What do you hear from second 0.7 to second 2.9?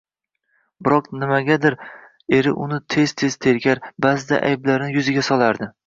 Biroq nimagadir eri uni